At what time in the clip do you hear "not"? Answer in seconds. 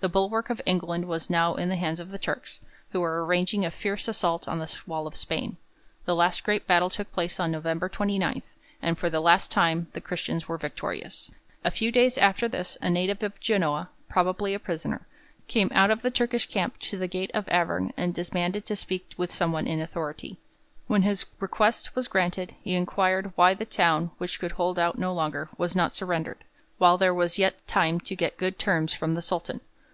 25.74-25.92